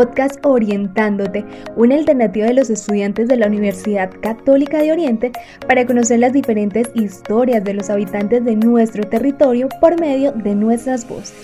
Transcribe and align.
podcast 0.00 0.38
Orientándote, 0.46 1.44
una 1.76 1.94
alternativa 1.94 2.46
de 2.46 2.54
los 2.54 2.70
estudiantes 2.70 3.28
de 3.28 3.36
la 3.36 3.48
Universidad 3.48 4.10
Católica 4.22 4.78
de 4.78 4.92
Oriente 4.92 5.30
para 5.68 5.84
conocer 5.84 6.20
las 6.20 6.32
diferentes 6.32 6.88
historias 6.94 7.62
de 7.64 7.74
los 7.74 7.90
habitantes 7.90 8.42
de 8.42 8.56
nuestro 8.56 9.06
territorio 9.06 9.68
por 9.78 10.00
medio 10.00 10.32
de 10.32 10.54
nuestras 10.54 11.06
voces. 11.06 11.34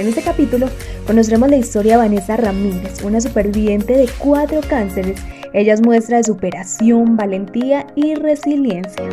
En 0.00 0.08
este 0.08 0.22
capítulo 0.22 0.68
conoceremos 1.06 1.50
la 1.50 1.58
historia 1.58 1.92
de 1.92 1.98
Vanessa 1.98 2.36
Ramírez, 2.36 3.00
una 3.04 3.20
superviviente 3.20 3.96
de 3.96 4.08
cuatro 4.18 4.60
cánceres. 4.68 5.22
Ella 5.52 5.74
es 5.74 5.80
muestra 5.80 6.16
de 6.16 6.24
superación, 6.24 7.16
valentía 7.16 7.86
y 7.94 8.16
resiliencia. 8.16 9.04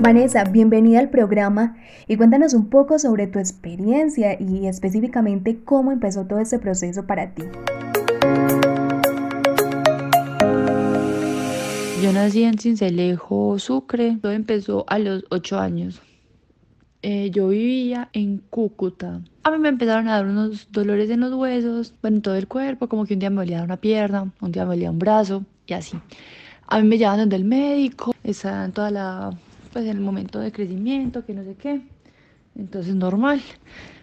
Vanessa, 0.00 0.44
bienvenida 0.44 1.00
al 1.00 1.10
programa 1.10 1.76
y 2.06 2.16
cuéntanos 2.16 2.54
un 2.54 2.70
poco 2.70 3.00
sobre 3.00 3.26
tu 3.26 3.40
experiencia 3.40 4.40
y 4.40 4.66
específicamente 4.68 5.58
cómo 5.64 5.90
empezó 5.90 6.24
todo 6.24 6.38
este 6.38 6.60
proceso 6.60 7.04
para 7.04 7.34
ti. 7.34 7.42
Yo 12.00 12.12
nací 12.12 12.44
en 12.44 12.58
Cincelejo, 12.58 13.58
Sucre. 13.58 14.18
Todo 14.22 14.32
empezó 14.32 14.84
a 14.86 15.00
los 15.00 15.24
8 15.30 15.58
años. 15.58 16.00
Eh, 17.02 17.30
yo 17.32 17.48
vivía 17.48 18.08
en 18.12 18.38
Cúcuta. 18.38 19.20
A 19.42 19.50
mí 19.50 19.58
me 19.58 19.68
empezaron 19.68 20.08
a 20.08 20.12
dar 20.12 20.26
unos 20.26 20.68
dolores 20.70 21.10
en 21.10 21.20
los 21.20 21.34
huesos, 21.34 21.92
bueno, 22.02 22.18
en 22.18 22.22
todo 22.22 22.36
el 22.36 22.46
cuerpo, 22.46 22.88
como 22.88 23.04
que 23.04 23.14
un 23.14 23.20
día 23.20 23.30
me 23.30 23.36
dolía 23.36 23.62
una 23.62 23.76
pierna, 23.76 24.32
un 24.40 24.52
día 24.52 24.64
me 24.64 24.74
dolía 24.74 24.90
un 24.90 24.98
brazo 24.98 25.44
y 25.66 25.74
así. 25.74 25.98
A 26.68 26.80
mí 26.80 26.86
me 26.86 26.98
llevaban 26.98 27.20
donde 27.20 27.36
el 27.36 27.44
médico, 27.44 28.14
estaba 28.22 28.64
en 28.64 28.72
toda 28.72 28.90
la 28.90 29.30
pues 29.72 29.84
en 29.84 29.92
el 29.92 30.00
momento 30.00 30.38
de 30.40 30.52
crecimiento, 30.52 31.24
que 31.24 31.34
no 31.34 31.44
sé 31.44 31.54
qué. 31.54 31.82
Entonces 32.56 32.94
normal. 32.94 33.40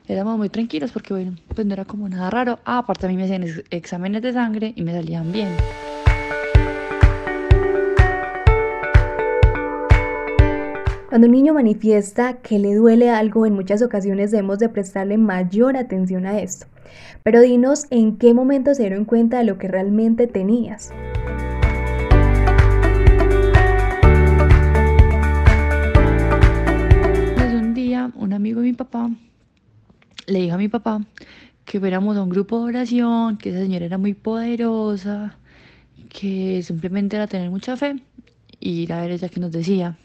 Éramos 0.07 0.37
muy 0.37 0.49
tranquilos 0.49 0.91
porque 0.91 1.13
bueno, 1.13 1.35
pues 1.53 1.65
no 1.65 1.73
era 1.73 1.85
como 1.85 2.07
nada 2.07 2.29
raro. 2.29 2.59
Ah, 2.63 2.79
aparte 2.79 3.07
a 3.07 3.09
mí 3.09 3.17
me 3.17 3.23
hacían 3.23 3.43
exámenes 3.71 4.21
de 4.21 4.33
sangre 4.33 4.73
y 4.75 4.83
me 4.83 4.93
salían 4.93 5.31
bien. 5.31 5.49
Cuando 11.09 11.27
un 11.27 11.33
niño 11.33 11.53
manifiesta 11.53 12.37
que 12.41 12.59
le 12.59 12.75
duele 12.75 13.09
algo, 13.09 13.45
en 13.45 13.53
muchas 13.53 13.81
ocasiones 13.81 14.31
debemos 14.31 14.59
de 14.59 14.69
prestarle 14.69 15.17
mayor 15.17 15.77
atención 15.77 16.25
a 16.25 16.39
esto. 16.39 16.67
Pero 17.23 17.41
dinos 17.41 17.87
en 17.89 18.17
qué 18.17 18.33
momento 18.33 18.75
se 18.75 18.83
dieron 18.83 19.05
cuenta 19.05 19.37
de 19.37 19.45
lo 19.45 19.57
que 19.57 19.67
realmente 19.67 20.27
tenías. 20.27 20.91
Le 30.27 30.41
dijo 30.41 30.55
a 30.55 30.57
mi 30.57 30.67
papá 30.67 31.01
que 31.65 31.79
fuéramos 31.79 32.15
a 32.17 32.23
un 32.23 32.29
grupo 32.29 32.59
de 32.59 32.65
oración, 32.65 33.37
que 33.37 33.49
esa 33.49 33.59
señora 33.59 33.85
era 33.85 33.97
muy 33.97 34.13
poderosa, 34.13 35.37
que 36.09 36.61
simplemente 36.63 37.15
era 37.15 37.27
tener 37.27 37.49
mucha 37.49 37.75
fe 37.75 37.95
y 38.59 38.81
ir 38.83 38.93
a 38.93 39.01
ver 39.01 39.11
ella 39.11 39.29
que 39.29 39.39
nos 39.39 39.51
decía. 39.51 39.97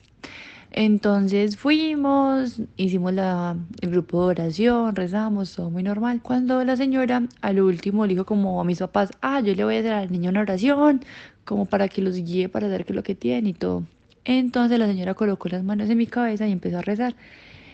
Entonces 0.73 1.57
fuimos, 1.57 2.61
hicimos 2.77 3.12
la, 3.12 3.57
el 3.81 3.91
grupo 3.91 4.23
de 4.23 4.31
oración, 4.31 4.95
rezamos, 4.95 5.55
todo 5.55 5.69
muy 5.71 5.83
normal. 5.83 6.21
Cuando 6.23 6.65
la 6.65 6.77
señora 6.77 7.23
al 7.41 7.61
último 7.61 8.07
le 8.07 8.15
dijo 8.15 8.25
como 8.25 8.61
a 8.61 8.65
mis 8.65 8.79
papás, 8.79 9.11
ah, 9.21 9.41
yo 9.41 9.55
le 9.55 9.65
voy 9.65 9.77
a 9.77 9.81
hacer 9.81 9.93
al 9.93 10.12
niño 10.12 10.31
una 10.31 10.41
oración, 10.41 11.01
como 11.45 11.67
para 11.67 11.89
que 11.89 12.03
los 12.03 12.17
guíe 12.17 12.49
para 12.49 12.69
ver 12.69 12.84
qué 12.84 12.93
es 12.93 12.97
lo 12.97 13.03
que 13.03 13.17
tiene 13.17 13.51
y 13.51 13.55
todo. 13.55 13.84
Entonces 14.25 14.79
la 14.79 14.87
señora 14.87 15.15
colocó 15.15 15.49
las 15.49 15.65
manos 15.65 15.91
en 15.91 15.99
mi 15.99 16.07
cabeza 16.07 16.47
y 16.47 16.53
empezó 16.53 16.79
a 16.79 16.83
rezar. 16.83 17.17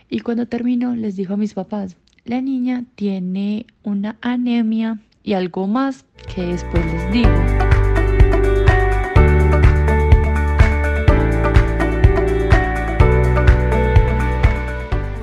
Y 0.09 0.21
cuando 0.21 0.47
terminó 0.47 0.95
les 0.97 1.17
dijo 1.17 1.35
a 1.35 1.37
mis 1.37 1.53
papás, 1.55 1.97
la 2.27 2.41
niña 2.41 2.85
tiene 2.97 3.67
una 3.85 4.17
anemia 4.21 4.99
y 5.23 5.35
algo 5.35 5.69
más 5.69 6.05
que 6.35 6.43
después 6.43 6.85
les 6.85 7.13
digo. 7.13 7.31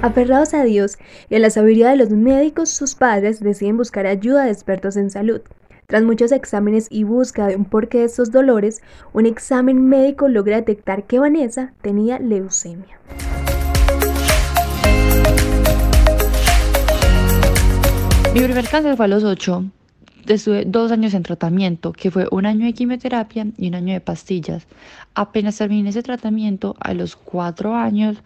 Aferrados 0.02 0.54
a 0.54 0.64
Dios 0.64 0.98
y 1.30 1.36
a 1.36 1.40
la 1.40 1.50
sabiduría 1.50 1.90
de 1.90 1.98
los 1.98 2.10
médicos, 2.10 2.70
sus 2.70 2.96
padres 2.96 3.40
deciden 3.40 3.78
buscar 3.78 4.06
ayuda 4.06 4.46
de 4.46 4.52
expertos 4.52 4.98
en 4.98 5.10
salud. 5.10 5.42
Tras 5.88 6.04
muchos 6.04 6.32
exámenes 6.32 6.88
y 6.90 7.04
búsqueda 7.04 7.48
de 7.48 7.56
un 7.56 7.66
porqué 7.66 8.00
de 8.00 8.06
estos 8.06 8.32
dolores, 8.32 8.82
un 9.14 9.26
examen 9.26 9.88
médico 9.88 10.28
logra 10.28 10.58
detectar 10.58 11.06
que 11.06 11.20
Vanessa 11.20 11.74
tenía 11.82 12.20
leucemia. 12.20 13.00
Mi 18.34 18.42
primer 18.42 18.68
cáncer 18.68 18.98
fue 18.98 19.06
a 19.06 19.10
los 19.10 19.24
8. 19.24 19.64
Estuve 20.26 20.66
dos 20.66 20.92
años 20.92 21.14
en 21.14 21.22
tratamiento, 21.22 21.94
que 21.94 22.10
fue 22.10 22.28
un 22.32 22.48
año 22.48 22.66
de 22.66 22.74
quimioterapia 22.74 23.46
y 23.58 23.68
un 23.68 23.76
año 23.76 23.94
de 23.94 24.02
pastillas. 24.02 24.66
Apenas 25.14 25.58
terminé 25.58 25.90
ese 25.90 26.02
tratamiento, 26.02 26.76
a 26.80 26.96
los 26.96 27.16
4 27.16 27.76
años 27.76 28.18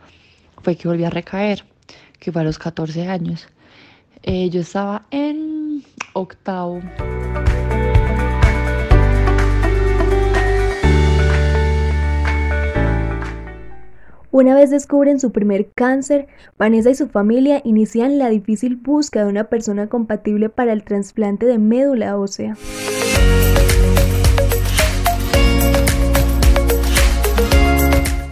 fue 0.64 0.78
que 0.78 0.88
volví 0.88 1.04
a 1.04 1.10
recaer, 1.10 1.66
que 2.20 2.32
fue 2.32 2.42
a 2.42 2.46
los 2.46 2.58
14 2.58 3.10
años. 3.10 3.48
Eh, 4.24 4.50
yo 4.50 4.62
estaba 4.62 5.08
en 5.12 5.84
octavo. 6.14 6.80
Una 14.38 14.54
vez 14.54 14.70
descubren 14.70 15.20
su 15.20 15.32
primer 15.32 15.72
cáncer, 15.74 16.28
Vanessa 16.60 16.92
y 16.92 16.94
su 16.94 17.08
familia 17.08 17.60
inician 17.66 18.20
la 18.20 18.30
difícil 18.30 18.76
búsqueda 18.76 19.24
de 19.24 19.32
una 19.32 19.46
persona 19.46 19.90
compatible 19.90 20.50
para 20.50 20.74
el 20.74 20.84
trasplante 20.84 21.48
de 21.48 21.58
médula 21.58 22.16
ósea. 22.20 22.56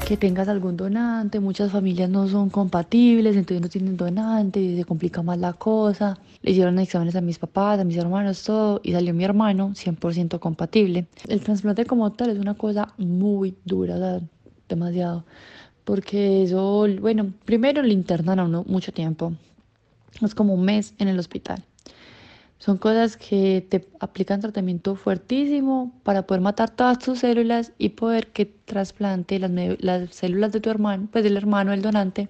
que 0.08 0.16
tengas 0.16 0.48
algún 0.48 0.78
donante, 0.78 1.40
muchas 1.40 1.72
familias 1.72 2.08
no 2.08 2.28
son 2.28 2.52
compatibles, 2.52 3.36
entonces 3.36 3.64
no 3.64 3.70
tienen 3.70 3.98
donante 3.98 4.60
y 4.60 4.78
se 4.78 4.86
complica 4.86 5.24
más 5.24 5.40
la 5.40 5.54
cosa. 5.54 6.20
Le 6.44 6.52
hicieron 6.52 6.78
exámenes 6.78 7.16
a 7.16 7.22
mis 7.22 7.40
papás, 7.40 7.80
a 7.80 7.84
mis 7.84 7.98
hermanos, 7.98 8.44
todo, 8.44 8.80
y 8.84 8.92
salió 8.92 9.12
mi 9.16 9.24
hermano 9.24 9.72
100% 9.72 10.38
compatible. 10.38 11.08
El 11.28 11.42
trasplante 11.42 11.86
como 11.86 12.12
tal 12.12 12.30
es 12.30 12.38
una 12.38 12.54
cosa 12.54 12.94
muy 13.00 13.56
dura, 13.66 14.20
demasiado 14.70 15.26
porque 15.86 16.44
eso, 16.44 16.88
bueno, 17.00 17.32
primero 17.46 17.82
le 17.84 17.94
internan 17.94 18.40
a 18.40 18.44
uno 18.44 18.66
mucho 18.68 18.92
tiempo, 18.92 19.34
es 20.22 20.36
como 20.36 20.54
un 20.54 20.66
mes 20.66 20.94
en 20.98 21.08
el 21.08 21.20
hospital. 21.20 21.64
Son 22.58 22.78
cosas 22.78 23.16
que 23.18 23.66
te 23.70 23.88
aplican 24.00 24.42
tratamiento 24.42 24.96
fuertísimo 24.96 25.94
para 26.04 26.26
poder 26.26 26.42
matar 26.42 26.70
todas 26.72 26.98
tus 26.98 27.20
células 27.20 27.74
y 27.78 27.90
poder 27.90 28.28
que 28.28 28.46
trasplante 28.46 29.38
las, 29.40 29.52
las 29.80 30.16
células 30.16 30.52
de 30.52 30.62
tu 30.62 30.70
hermano, 30.70 31.08
pues 31.12 31.24
del 31.24 31.38
hermano, 31.38 31.74
el 31.74 31.82
donante, 31.82 32.30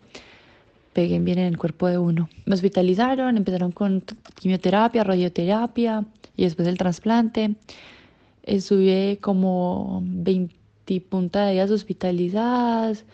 peguen 0.94 1.24
bien 1.24 1.40
en 1.40 1.46
el 1.46 1.58
cuerpo 1.58 1.88
de 1.88 2.00
uno. 2.00 2.28
Me 2.46 2.56
hospitalizaron, 2.56 3.38
empezaron 3.38 3.72
con 3.72 4.04
quimioterapia, 4.40 5.04
radioterapia 5.04 6.04
y 6.36 6.44
después 6.44 6.68
el 6.68 6.78
trasplante. 6.78 7.56
Estuve 8.44 9.20
como 9.22 10.02
20 10.04 10.54
punta 11.10 11.46
de 11.46 11.54
días 11.54 11.72
hospitalizadas 11.72 13.06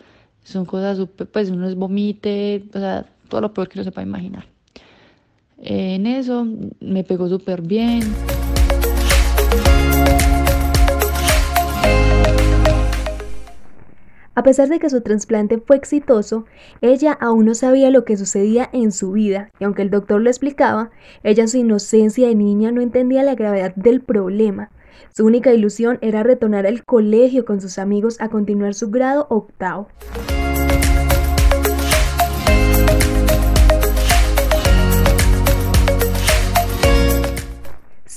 son 0.44 0.64
cosas 0.64 0.96
súper, 0.96 1.28
pues 1.28 1.50
uno 1.50 1.68
es 1.68 1.74
vomite, 1.74 2.64
o 2.74 2.78
sea, 2.78 3.06
todo 3.28 3.40
lo 3.40 3.52
peor 3.54 3.68
que 3.68 3.78
uno 3.78 3.84
se 3.84 3.92
pueda 3.92 4.06
imaginar. 4.06 4.44
En 5.58 6.06
eso 6.06 6.46
me 6.80 7.04
pegó 7.04 7.28
súper 7.28 7.62
bien. 7.62 8.02
A 14.34 14.42
pesar 14.42 14.68
de 14.68 14.78
que 14.78 14.88
su 14.88 15.02
trasplante 15.02 15.58
fue 15.58 15.76
exitoso, 15.76 16.46
ella 16.80 17.12
aún 17.12 17.44
no 17.44 17.54
sabía 17.54 17.90
lo 17.90 18.04
que 18.04 18.16
sucedía 18.16 18.68
en 18.72 18.90
su 18.90 19.12
vida 19.12 19.50
y 19.60 19.64
aunque 19.64 19.82
el 19.82 19.90
doctor 19.90 20.22
lo 20.22 20.30
explicaba, 20.30 20.90
ella 21.22 21.42
en 21.42 21.48
su 21.48 21.58
inocencia 21.58 22.28
de 22.28 22.34
niña 22.34 22.72
no 22.72 22.80
entendía 22.80 23.22
la 23.24 23.34
gravedad 23.34 23.74
del 23.76 24.00
problema. 24.00 24.70
Su 25.14 25.26
única 25.26 25.52
ilusión 25.52 25.98
era 26.00 26.22
retornar 26.22 26.66
al 26.66 26.82
colegio 26.84 27.44
con 27.44 27.60
sus 27.60 27.78
amigos 27.78 28.18
a 28.22 28.30
continuar 28.30 28.72
su 28.72 28.90
grado 28.90 29.26
octavo. 29.28 29.88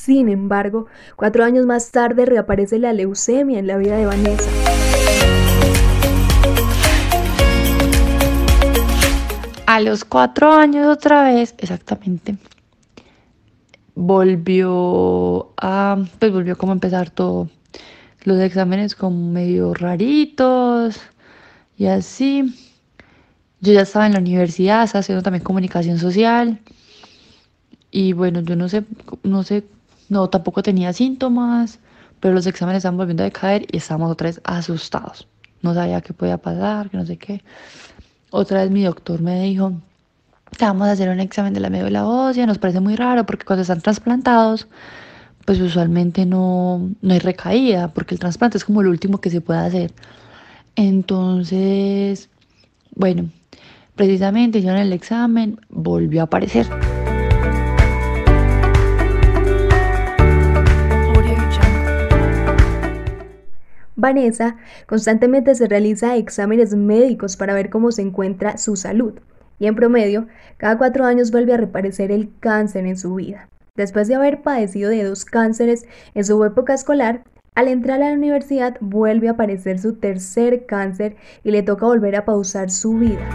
Sin 0.06 0.30
embargo, 0.30 0.86
cuatro 1.16 1.44
años 1.44 1.66
más 1.66 1.90
tarde 1.90 2.28
reaparece 2.28 2.78
la 2.78 2.94
leucemia 2.94 3.58
en 3.58 3.66
la 3.66 3.76
vida 3.76 3.98
de 3.98 4.06
Vanessa. 4.06 4.52
A 9.66 9.80
los 9.80 10.06
cuatro 10.06 10.52
años 10.52 10.86
otra 10.86 11.24
vez, 11.24 11.56
exactamente, 11.58 12.38
volvió 13.96 15.54
a, 15.58 15.98
pues 16.20 16.32
volvió 16.32 16.56
como 16.56 16.74
a 16.74 16.76
empezar 16.76 17.10
todo. 17.10 17.50
Los 18.26 18.40
exámenes 18.40 18.94
como 18.94 19.32
medio 19.32 19.74
raritos 19.74 21.02
y 21.80 21.88
así. 21.88 22.54
Yo 23.60 23.74
ya 23.74 23.82
estaba 23.82 24.06
en 24.06 24.14
la 24.14 24.20
universidad, 24.20 24.84
estaba 24.84 25.00
haciendo 25.00 25.24
también 25.24 25.44
comunicación 25.44 25.98
social 25.98 26.60
Y 27.90 28.14
bueno, 28.14 28.42
yo 28.42 28.56
no 28.56 28.70
sé, 28.70 28.84
no 29.24 29.42
sé, 29.42 29.64
no, 30.10 30.30
tampoco 30.30 30.64
tenía 30.64 30.94
síntomas, 30.94 31.80
pero 32.20 32.34
los 32.34 32.48
exámenes 32.48 32.80
estaban 32.80 32.98
volviendo 32.98 33.24
a 33.24 33.30
caer 33.30 33.66
y 33.72 33.78
estábamos 33.78 34.12
otra 34.12 34.28
vez 34.28 34.42
asustados. 34.44 35.28
No 35.62 35.74
sabía 35.74 36.02
qué 36.02 36.14
podía 36.14 36.38
pasar, 36.38 36.90
que 36.90 36.98
no 36.98 37.06
sé 37.06 37.18
qué. 37.18 37.42
Otra 38.32 38.62
vez 38.62 38.72
mi 38.72 38.84
doctor 38.84 39.22
me 39.22 39.42
dijo, 39.42 39.74
vamos 40.60 40.88
a 40.88 40.92
hacer 40.92 41.10
un 41.10 41.20
examen 41.20 41.54
de 41.54 41.60
la 41.60 41.70
médula 41.70 42.06
ósea, 42.06 42.46
nos 42.46 42.58
parece 42.58 42.80
muy 42.80 42.96
raro 42.96 43.26
porque 43.26 43.46
cuando 43.46 43.62
están 43.62 43.82
trasplantados, 43.82 44.68
pues 45.46 45.60
usualmente 45.62 46.26
no, 46.26 46.90
no 47.02 47.14
hay 47.14 47.20
recaída, 47.20 47.90
porque 47.90 48.16
el 48.16 48.20
trasplante 48.20 48.58
es 48.58 48.66
como 48.66 48.84
lo 48.84 48.90
último 48.90 49.20
que 49.20 49.30
se 49.30 49.42
puede 49.42 49.60
hacer. 49.60 49.94
Entonces, 50.76 52.30
bueno, 52.96 53.30
precisamente 53.96 54.60
en 54.60 54.70
el 54.70 54.94
examen 54.94 55.60
volvió 55.70 56.22
a 56.22 56.26
aparecer. 56.26 56.68
Vanessa 63.96 64.58
constantemente 64.88 65.56
se 65.56 65.68
realiza 65.68 66.18
exámenes 66.18 66.76
médicos 66.76 67.38
para 67.38 67.54
ver 67.54 67.70
cómo 67.70 67.92
se 67.92 68.02
encuentra 68.02 68.58
su 68.58 68.76
salud 68.76 69.14
y 69.58 69.68
en 69.68 69.76
promedio 69.76 70.28
cada 70.58 70.78
cuatro 70.78 71.06
años 71.06 71.32
vuelve 71.32 71.54
a 71.54 71.58
reaparecer 71.58 72.12
el 72.12 72.30
cáncer 72.40 72.86
en 72.86 72.98
su 72.98 73.16
vida. 73.16 73.48
Después 73.76 74.08
de 74.08 74.16
haber 74.16 74.42
padecido 74.42 74.90
de 74.90 75.04
dos 75.04 75.24
cánceres 75.26 75.86
en 76.14 76.26
su 76.26 76.44
época 76.44 76.74
escolar, 76.74 77.24
al 77.56 77.70
entrar 77.70 78.02
a 78.02 78.10
la 78.10 78.16
universidad 78.16 78.78
vuelve 78.82 79.30
a 79.30 79.32
aparecer 79.32 79.80
su 79.80 79.96
tercer 79.96 80.66
cáncer 80.66 81.16
y 81.44 81.52
le 81.52 81.64
toca 81.64 81.86
volver 81.86 82.18
a 82.18 82.26
pausar 82.26 82.70
su 82.70 82.98
vida. 83.00 83.30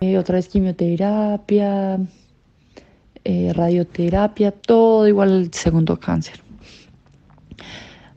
Eh, 0.00 0.16
otra 0.16 0.36
vez 0.36 0.48
quimioterapia, 0.48 1.98
eh, 3.24 3.52
radioterapia, 3.54 4.50
todo 4.50 5.06
igual 5.08 5.30
al 5.32 5.52
segundo 5.52 5.98
cáncer. 5.98 6.40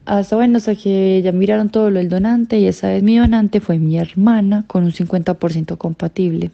Hasta 0.05 0.35
bueno, 0.35 0.57
hasta 0.57 0.75
que 0.75 1.21
ya 1.23 1.31
miraron 1.31 1.69
todo 1.69 1.89
lo 1.89 2.00
del 2.00 2.09
donante 2.09 2.59
y 2.59 2.67
esa 2.67 2.89
vez 2.89 3.03
mi 3.03 3.17
donante 3.17 3.61
fue 3.61 3.79
mi 3.79 3.97
hermana 3.97 4.65
con 4.67 4.83
un 4.83 4.91
50% 4.91 5.77
compatible. 5.77 6.51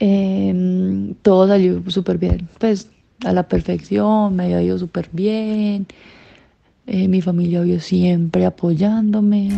Em, 0.00 1.14
todo 1.22 1.46
salió 1.46 1.82
súper 1.88 2.18
bien, 2.18 2.48
pues 2.58 2.88
a 3.24 3.32
la 3.32 3.44
perfección, 3.44 4.34
me 4.34 4.44
había 4.44 4.62
ido 4.62 4.78
súper 4.78 5.08
bien. 5.12 5.86
Eh, 6.86 7.06
mi 7.06 7.20
familia 7.22 7.60
vio 7.62 7.78
siempre 7.80 8.44
apoyándome. 8.44 9.50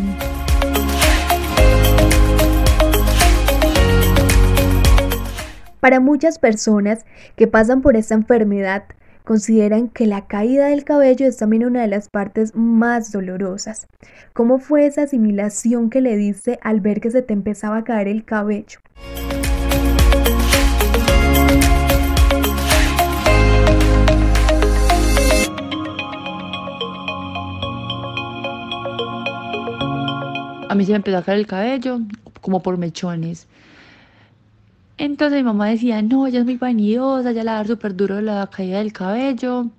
Para 5.85 5.99
muchas 5.99 6.39
personas 6.39 7.05
que 7.35 7.45
pasan 7.45 7.83
por 7.83 7.95
esta 7.95 8.15
enfermedad, 8.15 8.85
consideran 9.23 9.87
que 9.87 10.07
la 10.07 10.25
caída 10.25 10.65
del 10.65 10.83
cabello 10.83 11.27
es 11.27 11.37
también 11.37 11.63
una 11.63 11.83
de 11.83 11.87
las 11.87 12.09
partes 12.09 12.55
más 12.55 13.11
dolorosas. 13.11 13.85
¿Cómo 14.33 14.57
fue 14.57 14.87
esa 14.87 15.03
asimilación 15.03 15.91
que 15.91 16.01
le 16.01 16.17
diste 16.17 16.57
al 16.63 16.81
ver 16.81 17.01
que 17.01 17.11
se 17.11 17.21
te 17.21 17.33
empezaba 17.33 17.77
a 17.77 17.83
caer 17.83 18.07
el 18.07 18.25
cabello? 18.25 18.79
A 30.67 30.73
mí 30.73 30.83
se 30.83 30.93
me 30.93 30.95
empezó 30.95 31.19
a 31.19 31.21
caer 31.21 31.37
el 31.37 31.45
cabello 31.45 31.99
como 32.41 32.63
por 32.63 32.79
mechones. 32.79 33.47
Entonces 34.97 35.37
mi 35.39 35.43
mamá 35.43 35.67
decía, 35.67 36.01
no, 36.01 36.25
ella 36.27 36.39
es 36.39 36.45
muy 36.45 36.57
vanidosa, 36.57 37.31
ya 37.31 37.43
le 37.43 37.49
va 37.49 37.53
a 37.53 37.57
dar 37.57 37.67
súper 37.67 37.95
duro 37.95 38.21
la 38.21 38.47
caída 38.47 38.77
del 38.79 38.93
cabello. 38.93 39.69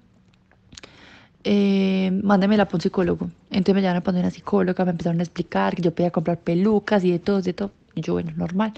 Eh, 1.45 2.11
mándemela 2.23 2.67
para 2.67 2.77
un 2.77 2.81
psicólogo. 2.81 3.31
Entonces 3.51 3.75
me 3.75 3.81
llevaron 3.81 4.01
a 4.01 4.05
poner 4.05 4.23
una 4.23 4.31
psicóloga, 4.31 4.85
me 4.85 4.91
empezaron 4.91 5.21
a 5.21 5.23
explicar 5.23 5.75
que 5.75 5.83
yo 5.83 5.95
podía 5.95 6.11
comprar 6.11 6.41
pelucas 6.41 7.05
y 7.05 7.13
de 7.13 7.19
todo, 7.19 7.41
de 7.41 7.53
todo. 7.53 7.73
Y 7.95 8.03
yo, 8.03 8.15
bueno, 8.15 8.33
normal. 8.37 8.73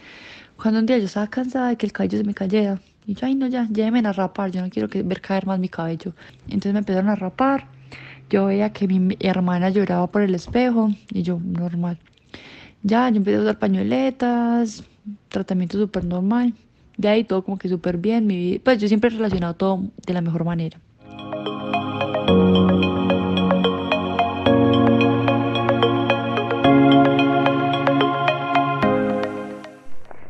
Cuando 0.57 0.81
un 0.81 0.87
día 0.87 0.99
yo 0.99 1.07
estaba 1.07 1.29
cansada 1.29 1.69
de 1.71 1.77
que 1.77 1.87
el 1.87 1.93
cabello 1.93 2.19
se 2.19 2.25
me 2.25 2.35
cayera, 2.35 2.81
y 3.07 3.15
yo, 3.15 3.27
ay, 3.27 3.35
no, 3.35 3.47
ya, 3.47 3.67
llévenme 3.73 4.07
a 4.07 4.13
rapar, 4.13 4.51
yo 4.51 4.61
no 4.61 4.69
quiero 4.69 4.89
que, 4.89 5.03
ver 5.03 5.21
caer 5.21 5.47
más 5.47 5.59
mi 5.59 5.69
cabello. 5.69 6.13
Entonces 6.47 6.73
me 6.75 6.81
empezaron 6.81 7.09
a 7.09 7.15
rapar. 7.15 7.67
Yo 8.29 8.47
veía 8.47 8.71
que 8.71 8.87
mi 8.87 9.17
hermana 9.21 9.71
lloraba 9.71 10.07
por 10.09 10.23
el 10.23 10.35
espejo, 10.35 10.91
y 11.11 11.23
yo, 11.23 11.41
normal. 11.43 11.99
Ya, 12.83 13.09
yo 13.09 13.17
empecé 13.17 13.39
a 13.39 13.41
usar 13.41 13.59
pañueletas, 13.59 14.85
tratamiento 15.29 15.79
súper 15.79 16.05
normal. 16.05 16.55
De 16.97 17.09
ahí 17.09 17.25
todo 17.25 17.43
como 17.43 17.59
que 17.59 17.69
súper 17.69 17.97
bien. 17.97 18.27
Mi 18.27 18.37
vida, 18.37 18.61
pues 18.65 18.79
yo 18.81 18.89
siempre 18.89 19.09
he 19.09 19.13
relacionado 19.13 19.55
todo 19.55 19.85
de 20.07 20.13
la 20.13 20.21
mejor 20.21 20.45
manera. 20.45 20.79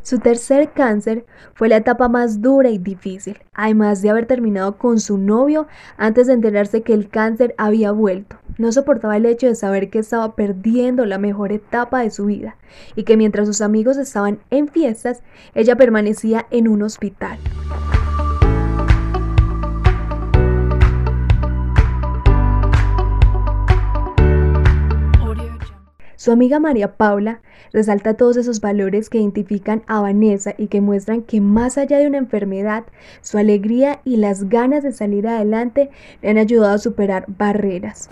Su 0.09 0.21
tercer 0.21 0.73
cáncer 0.73 1.27
fue 1.53 1.69
la 1.69 1.77
etapa 1.77 2.09
más 2.09 2.41
dura 2.41 2.71
y 2.71 2.79
difícil, 2.79 3.37
además 3.53 4.01
de 4.01 4.09
haber 4.09 4.25
terminado 4.25 4.79
con 4.79 5.01
su 5.01 5.19
novio 5.19 5.67
antes 5.99 6.29
de 6.29 6.33
enterarse 6.33 6.81
que 6.81 6.95
el 6.95 7.11
cáncer 7.11 7.55
había 7.59 7.93
vuelto. 7.93 8.38
No 8.59 8.73
soportaba 8.73 9.17
el 9.17 9.25
hecho 9.25 9.47
de 9.47 9.55
saber 9.55 9.89
que 9.89 10.01
estaba 10.01 10.35
perdiendo 10.35 11.07
la 11.07 11.19
mejor 11.19 11.53
etapa 11.53 12.01
de 12.01 12.11
su 12.11 12.27
vida 12.27 12.57
y 12.97 13.05
que 13.05 13.17
mientras 13.17 13.47
sus 13.47 13.61
amigos 13.61 13.97
estaban 13.97 14.41
en 14.51 14.67
fiestas, 14.67 15.23
ella 15.55 15.77
permanecía 15.77 16.47
en 16.51 16.67
un 16.67 16.83
hospital. 16.83 17.39
Su 26.19 26.33
amiga 26.33 26.59
María 26.59 26.97
Paula 26.97 27.43
resalta 27.73 28.15
todos 28.15 28.37
esos 28.37 28.61
valores 28.61 29.09
que 29.09 29.19
identifican 29.19 29.85
a 29.87 30.01
Vanessa 30.01 30.53
y 30.59 30.67
que 30.67 30.81
muestran 30.81 31.23
que 31.23 31.41
más 31.41 31.79
allá 31.79 31.99
de 31.99 32.09
una 32.09 32.19
enfermedad, 32.19 32.87
su 33.21 33.39
alegría 33.39 34.01
y 34.03 34.17
las 34.17 34.49
ganas 34.49 34.83
de 34.83 34.91
salir 34.91 35.29
adelante 35.29 35.91
le 36.21 36.31
han 36.31 36.39
ayudado 36.39 36.75
a 36.75 36.79
superar 36.79 37.25
barreras. 37.29 38.11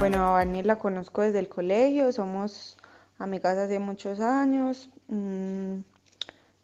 Bueno, 0.00 0.26
a 0.26 0.30
Vani 0.32 0.64
la 0.64 0.74
conozco 0.74 1.22
desde 1.22 1.38
el 1.38 1.48
colegio, 1.48 2.10
somos 2.10 2.76
amigas 3.18 3.56
hace 3.58 3.78
muchos 3.78 4.20
años. 4.20 4.90
Mm, 5.08 5.80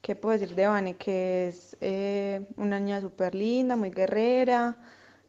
¿Qué 0.00 0.16
puedo 0.16 0.38
decir 0.38 0.54
de 0.56 0.66
Vane? 0.66 0.96
Que 0.96 1.48
es 1.48 1.76
eh, 1.80 2.46
una 2.56 2.80
niña 2.80 3.00
súper 3.00 3.34
linda, 3.34 3.76
muy 3.76 3.90
guerrera, 3.90 4.76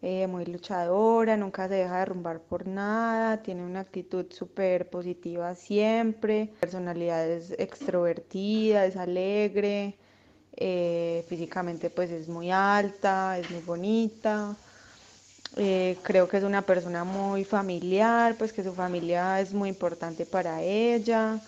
eh, 0.01 0.27
muy 0.27 0.45
luchadora, 0.45 1.37
nunca 1.37 1.67
se 1.67 1.75
deja 1.75 1.99
derrumbar 1.99 2.41
por 2.41 2.67
nada, 2.67 3.41
tiene 3.43 3.63
una 3.63 3.81
actitud 3.81 4.25
súper 4.31 4.89
positiva 4.89 5.55
siempre, 5.55 6.53
personalidad 6.59 7.27
es 7.29 7.51
extrovertida, 7.51 8.85
es 8.85 8.97
alegre, 8.97 9.95
eh, 10.55 11.23
físicamente 11.29 11.89
pues 11.89 12.09
es 12.11 12.27
muy 12.27 12.51
alta, 12.51 13.37
es 13.37 13.49
muy 13.51 13.61
bonita. 13.61 14.57
Eh, 15.55 15.97
creo 16.01 16.27
que 16.27 16.37
es 16.37 16.43
una 16.43 16.63
persona 16.63 17.03
muy 17.03 17.43
familiar, 17.43 18.35
pues 18.37 18.53
que 18.53 18.63
su 18.63 18.73
familia 18.73 19.39
es 19.39 19.53
muy 19.53 19.69
importante 19.69 20.25
para 20.25 20.61
ella, 20.61 21.39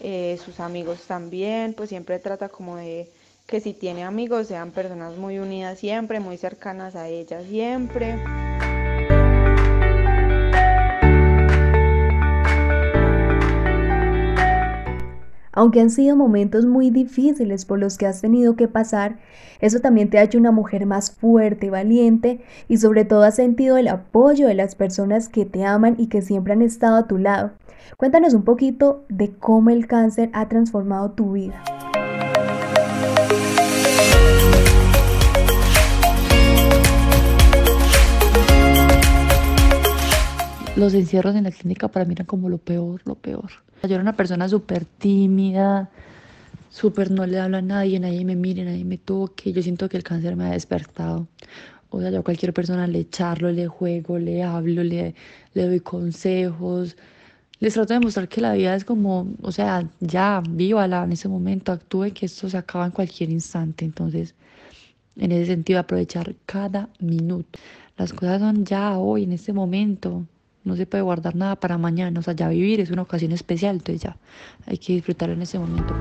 eh, 0.00 0.38
sus 0.44 0.58
amigos 0.58 1.06
también, 1.06 1.74
pues 1.74 1.90
siempre 1.90 2.18
trata 2.18 2.48
como 2.48 2.76
de 2.76 3.08
que 3.46 3.60
si 3.60 3.72
tiene 3.72 4.04
amigos 4.04 4.48
sean 4.48 4.72
personas 4.72 5.16
muy 5.16 5.38
unidas 5.38 5.78
siempre, 5.78 6.18
muy 6.20 6.38
cercanas 6.38 6.96
a 6.96 7.08
ella 7.08 7.42
siempre. 7.44 8.51
Aunque 15.52 15.80
han 15.80 15.90
sido 15.90 16.16
momentos 16.16 16.64
muy 16.64 16.90
difíciles 16.90 17.64
por 17.64 17.78
los 17.78 17.98
que 17.98 18.06
has 18.06 18.20
tenido 18.20 18.56
que 18.56 18.68
pasar, 18.68 19.18
eso 19.60 19.80
también 19.80 20.08
te 20.08 20.18
ha 20.18 20.22
hecho 20.22 20.38
una 20.38 20.50
mujer 20.50 20.86
más 20.86 21.10
fuerte, 21.10 21.70
valiente 21.70 22.40
y 22.68 22.78
sobre 22.78 23.04
todo 23.04 23.22
has 23.22 23.36
sentido 23.36 23.76
el 23.76 23.88
apoyo 23.88 24.48
de 24.48 24.54
las 24.54 24.74
personas 24.74 25.28
que 25.28 25.44
te 25.44 25.64
aman 25.64 25.96
y 25.98 26.06
que 26.06 26.22
siempre 26.22 26.54
han 26.54 26.62
estado 26.62 26.96
a 26.96 27.06
tu 27.06 27.18
lado. 27.18 27.52
Cuéntanos 27.96 28.34
un 28.34 28.44
poquito 28.44 29.04
de 29.08 29.30
cómo 29.30 29.70
el 29.70 29.86
cáncer 29.86 30.30
ha 30.32 30.48
transformado 30.48 31.10
tu 31.12 31.32
vida. 31.32 31.62
Los 40.74 40.94
encierros 40.94 41.34
en 41.36 41.44
la 41.44 41.50
clínica 41.50 41.88
para 41.88 42.06
mí 42.06 42.14
eran 42.14 42.26
como 42.26 42.48
lo 42.48 42.56
peor, 42.56 43.02
lo 43.04 43.14
peor. 43.14 43.50
Yo 43.82 43.90
era 43.90 44.00
una 44.00 44.16
persona 44.16 44.48
súper 44.48 44.86
tímida, 44.86 45.90
súper 46.70 47.10
no 47.10 47.26
le 47.26 47.38
hablo 47.38 47.58
a 47.58 47.62
nadie, 47.62 48.00
nadie 48.00 48.24
me 48.24 48.36
mire, 48.36 48.64
nadie 48.64 48.84
me 48.84 48.96
toque. 48.96 49.52
Yo 49.52 49.62
siento 49.62 49.88
que 49.90 49.98
el 49.98 50.02
cáncer 50.02 50.34
me 50.34 50.44
ha 50.44 50.52
despertado. 50.52 51.28
O 51.90 52.00
sea, 52.00 52.10
yo 52.10 52.20
a 52.20 52.22
cualquier 52.22 52.54
persona 52.54 52.86
le 52.86 53.06
charlo, 53.10 53.52
le 53.52 53.66
juego, 53.66 54.18
le 54.18 54.42
hablo, 54.42 54.82
le, 54.82 55.14
le 55.52 55.66
doy 55.66 55.80
consejos. 55.80 56.96
Les 57.60 57.74
trato 57.74 57.92
de 57.92 58.00
mostrar 58.00 58.26
que 58.28 58.40
la 58.40 58.54
vida 58.54 58.74
es 58.74 58.86
como, 58.86 59.28
o 59.42 59.52
sea, 59.52 59.86
ya, 60.00 60.42
vívala 60.48 61.04
en 61.04 61.12
ese 61.12 61.28
momento, 61.28 61.70
actúe 61.72 62.12
que 62.14 62.24
esto 62.24 62.48
se 62.48 62.56
acaba 62.56 62.86
en 62.86 62.92
cualquier 62.92 63.28
instante. 63.28 63.84
Entonces, 63.84 64.34
en 65.16 65.32
ese 65.32 65.46
sentido, 65.46 65.80
aprovechar 65.80 66.34
cada 66.46 66.88
minuto. 66.98 67.58
Las 67.98 68.14
cosas 68.14 68.40
son 68.40 68.64
ya 68.64 68.96
hoy, 68.96 69.24
en 69.24 69.32
este 69.32 69.52
momento. 69.52 70.26
No 70.64 70.76
se 70.76 70.86
puede 70.86 71.02
guardar 71.02 71.34
nada 71.34 71.56
para 71.56 71.78
mañana. 71.78 72.20
O 72.20 72.22
sea, 72.22 72.34
ya 72.34 72.48
vivir 72.48 72.80
es 72.80 72.90
una 72.90 73.02
ocasión 73.02 73.32
especial, 73.32 73.76
entonces 73.76 74.02
ya 74.02 74.16
hay 74.66 74.78
que 74.78 74.94
disfrutar 74.94 75.30
en 75.30 75.42
ese 75.42 75.58
momento. 75.58 75.94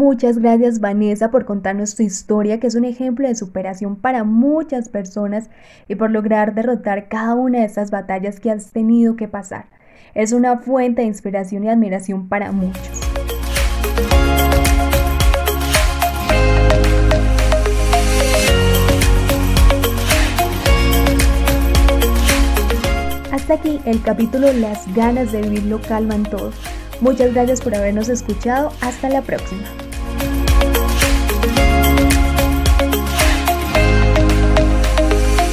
Muchas 0.00 0.38
gracias 0.38 0.80
Vanessa 0.80 1.30
por 1.30 1.44
contarnos 1.44 1.94
tu 1.94 2.02
historia, 2.02 2.58
que 2.58 2.68
es 2.68 2.74
un 2.74 2.84
ejemplo 2.84 3.28
de 3.28 3.34
superación 3.34 3.96
para 3.96 4.24
muchas 4.24 4.88
personas 4.88 5.50
y 5.88 5.94
por 5.96 6.10
lograr 6.10 6.54
derrotar 6.54 7.08
cada 7.08 7.34
una 7.34 7.58
de 7.58 7.64
estas 7.66 7.90
batallas 7.90 8.40
que 8.40 8.50
has 8.50 8.70
tenido 8.72 9.16
que 9.16 9.28
pasar. 9.28 9.66
Es 10.14 10.32
una 10.32 10.58
fuente 10.58 11.02
de 11.02 11.08
inspiración 11.08 11.64
y 11.64 11.68
admiración 11.68 12.28
para 12.28 12.50
muchos. 12.50 13.00
Aquí 23.50 23.80
el 23.84 24.00
capítulo 24.00 24.52
Las 24.52 24.92
ganas 24.94 25.32
de 25.32 25.42
vivir 25.42 25.64
lo 25.64 25.80
calman 25.80 26.22
todo. 26.22 26.52
Muchas 27.00 27.34
gracias 27.34 27.60
por 27.60 27.74
habernos 27.74 28.08
escuchado. 28.08 28.72
Hasta 28.80 29.08
la 29.08 29.22
próxima. 29.22 29.62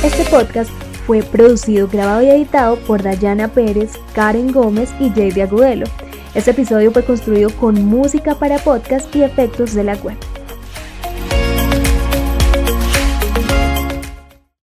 Este 0.04 0.24
podcast 0.30 0.70
fue 1.08 1.24
producido, 1.24 1.88
grabado 1.88 2.22
y 2.22 2.30
editado 2.30 2.76
por 2.78 3.02
Dayana 3.02 3.48
Pérez, 3.48 3.94
Karen 4.14 4.52
Gómez 4.52 4.92
y 5.00 5.10
Jade 5.10 5.42
Agudelo. 5.42 5.88
Este 6.36 6.52
episodio 6.52 6.92
fue 6.92 7.04
construido 7.04 7.50
con 7.50 7.84
música 7.86 8.36
para 8.36 8.60
podcast 8.60 9.14
y 9.16 9.24
efectos 9.24 9.74
de 9.74 9.84
la 9.84 9.96
web. 9.96 10.18